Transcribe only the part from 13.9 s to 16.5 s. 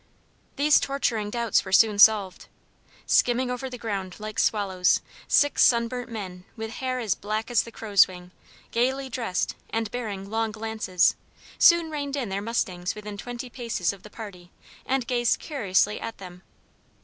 of the party and gazed curiously at them.